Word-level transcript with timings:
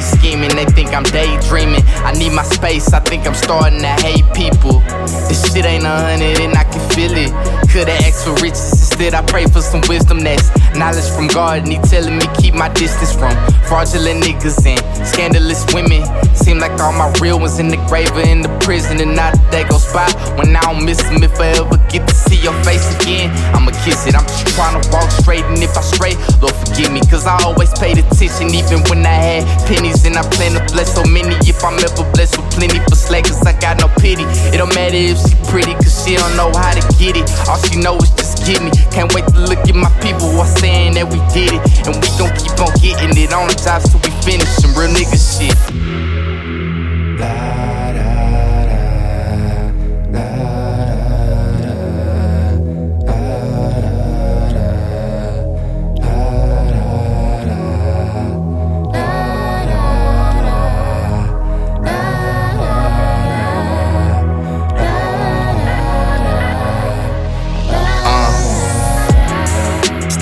scheming, 0.00 0.54
they 0.56 0.64
think 0.64 0.94
I'm 0.94 1.02
daydreaming. 1.04 1.82
I 2.04 2.12
need 2.12 2.32
my 2.32 2.42
space, 2.42 2.92
I 2.92 3.00
think 3.00 3.26
I'm 3.26 3.34
starting 3.34 3.80
to 3.80 3.94
hate 4.02 4.24
people. 4.34 4.80
This 5.28 5.52
shit 5.52 5.64
ain't 5.64 5.84
a 5.84 5.88
hundred 5.88 6.40
and 6.40 6.56
I 6.56 6.64
can 6.64 6.80
feel 6.90 7.12
it. 7.12 7.30
Could've 7.68 7.88
asked 7.88 8.24
for 8.24 8.34
riches, 8.42 8.72
instead 8.72 9.14
I 9.14 9.22
pray 9.26 9.46
for 9.46 9.60
some 9.60 9.82
wisdom 9.88 10.20
that's 10.20 10.48
knowledge 10.74 11.08
from 11.14 11.28
God. 11.28 11.64
And 11.64 11.72
he 11.72 11.78
telling 11.78 12.16
me 12.16 12.26
keep 12.38 12.54
my 12.54 12.68
distance 12.72 13.12
from 13.12 13.34
fraudulent 13.68 14.24
niggas 14.24 14.64
and 14.66 14.80
scandalous 15.06 15.64
women. 15.74 16.02
Seem 16.34 16.58
like 16.58 16.78
all 16.80 16.92
my 16.92 17.12
real 17.20 17.38
ones 17.38 17.58
in 17.58 17.68
the 17.68 17.78
grave 17.88 18.10
or 18.16 18.20
in 18.20 18.42
the 18.42 18.52
prison, 18.60 19.00
and 19.00 19.14
not 19.14 19.34
a 19.34 19.50
day 19.50 19.64
goes 19.68 19.90
by 19.92 20.08
when 20.36 20.56
I 20.56 20.60
don't 20.62 20.84
miss 20.84 21.02
them. 21.02 21.22
If 21.22 21.38
I 21.40 21.48
ever 21.60 21.76
get 21.90 22.06
to 22.08 22.14
see 22.14 22.36
your 22.36 22.54
face 22.64 22.88
again, 23.00 23.30
I'ma 23.54 23.63
kiss 23.84 24.08
it. 24.08 24.16
I'm 24.16 24.24
just 24.24 24.48
trying 24.56 24.80
to 24.80 24.82
walk 24.88 25.12
straight, 25.12 25.44
and 25.44 25.60
if 25.60 25.76
I 25.76 25.84
stray, 25.84 26.16
Lord 26.40 26.56
forgive 26.64 26.90
me, 26.90 27.04
cause 27.04 27.28
I 27.28 27.36
always 27.44 27.70
paid 27.76 28.00
attention, 28.00 28.56
even 28.56 28.80
when 28.88 29.04
I 29.04 29.44
had 29.44 29.44
pennies. 29.68 30.08
And 30.08 30.16
I 30.16 30.24
plan 30.32 30.56
to 30.56 30.64
bless 30.72 30.96
so 30.96 31.04
many 31.04 31.36
if 31.44 31.60
I'm 31.62 31.76
ever 31.76 32.08
blessed 32.16 32.40
with 32.40 32.48
plenty 32.56 32.80
for 32.88 32.96
slack, 32.96 33.28
cause 33.28 33.44
I 33.44 33.52
got 33.60 33.78
no 33.78 33.92
pity. 34.00 34.24
It 34.50 34.56
don't 34.56 34.72
matter 34.74 34.96
if 34.96 35.20
she 35.20 35.36
pretty, 35.52 35.76
cause 35.76 35.92
she 35.92 36.16
don't 36.16 36.34
know 36.34 36.48
how 36.56 36.72
to 36.72 36.82
get 36.96 37.20
it. 37.20 37.28
All 37.44 37.60
she 37.60 37.76
know 37.76 38.00
is 38.00 38.10
just 38.16 38.48
get 38.48 38.64
me. 38.64 38.72
Can't 38.88 39.12
wait 39.12 39.28
to 39.28 39.38
look 39.44 39.60
at 39.60 39.76
my 39.76 39.92
people 40.00 40.32
while 40.32 40.48
saying 40.48 40.96
that 40.96 41.04
we 41.04 41.20
did 41.36 41.52
it. 41.52 41.60
And 41.84 42.00
we 42.00 42.08
gon' 42.16 42.32
keep 42.40 42.56
on 42.56 42.72
getting 42.80 43.12
it 43.20 43.36
on 43.36 43.52
the 43.52 43.56
jobs 43.60 43.92
till 43.92 44.00
we 44.00 44.10
finish 44.24 44.48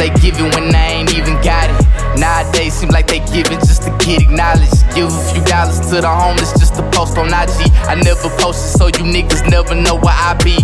Stay 0.02 0.10
giving 0.18 0.50
when 0.50 0.74
I 0.74 0.98
ain't 0.98 1.14
even 1.14 1.34
got 1.46 1.70
it. 1.70 2.18
Nowadays 2.18 2.74
seem 2.74 2.88
like 2.88 3.06
they 3.06 3.20
giving 3.30 3.60
just 3.62 3.82
to 3.84 3.90
get 4.02 4.20
acknowledged. 4.20 4.82
Give 4.96 5.06
a 5.06 5.22
few 5.30 5.44
dollars 5.44 5.78
to 5.78 6.02
the 6.02 6.10
homeless 6.10 6.50
just 6.58 6.74
to 6.74 6.82
post 6.90 7.16
on 7.18 7.28
IG. 7.30 7.70
I 7.86 7.94
never 8.02 8.26
posted, 8.42 8.74
so 8.74 8.86
you 8.90 9.06
niggas 9.06 9.48
never 9.48 9.76
know 9.76 9.94
where 9.94 10.10
I 10.10 10.34
be. 10.42 10.58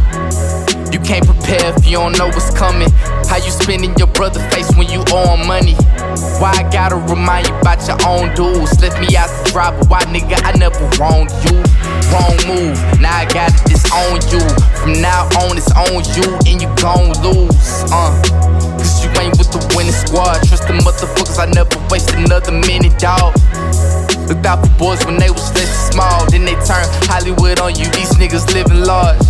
You 0.91 0.99
can't 0.99 1.25
prepare 1.25 1.71
if 1.71 1.87
you 1.87 2.03
don't 2.03 2.19
know 2.19 2.27
what's 2.27 2.51
coming. 2.51 2.91
How 3.31 3.37
you 3.37 3.55
spending 3.55 3.95
your 3.95 4.09
brother 4.09 4.43
face 4.51 4.75
when 4.75 4.91
you 4.91 5.05
owe 5.15 5.37
him 5.37 5.47
money? 5.47 5.79
Why 6.43 6.59
I 6.59 6.67
gotta 6.73 6.97
remind 6.97 7.47
you 7.47 7.55
about 7.63 7.87
your 7.87 7.99
own 8.11 8.35
dudes? 8.35 8.75
Left 8.83 8.99
me 8.99 9.15
out 9.15 9.31
the 9.31 9.51
drop, 9.55 9.79
but 9.79 9.87
why 9.87 10.03
nigga 10.11 10.35
I 10.43 10.51
never 10.59 10.83
wronged 10.99 11.31
you? 11.47 11.63
Wrong 12.11 12.35
move, 12.51 12.75
now 12.99 13.15
I 13.15 13.25
gotta 13.31 13.55
disown 13.71 14.19
you. 14.35 14.43
From 14.83 14.99
now 14.99 15.31
on, 15.47 15.55
it's 15.55 15.71
on 15.79 16.03
you, 16.19 16.27
and 16.51 16.59
you 16.59 16.67
gon' 16.83 17.15
lose. 17.23 17.58
Out 24.49 24.65
for 24.65 24.79
boys 24.79 25.05
when 25.05 25.19
they 25.19 25.31
was 25.31 25.53
less 25.55 25.93
small. 25.93 26.25
Then 26.31 26.45
they 26.45 26.57
turn 26.65 26.89
Hollywood 27.05 27.61
on 27.61 27.77
you. 27.77 27.85
These 27.93 28.17
niggas 28.17 28.49
living 28.55 28.83
large. 28.83 29.21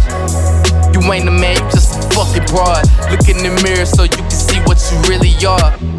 You 0.95 1.12
ain't 1.12 1.29
a 1.29 1.33
man, 1.33 1.56
you 1.56 1.71
just 1.71 1.99
a 1.99 2.03
fucking 2.15 2.47
broad. 2.47 2.87
Look 3.11 3.28
in 3.28 3.43
the 3.43 3.51
mirror 3.62 3.84
so 3.84 4.05
you 4.05 4.11
can 4.11 4.31
see 4.31 4.61
what 4.61 4.78
you 4.91 4.97
really 5.11 5.34
are. 5.45 5.97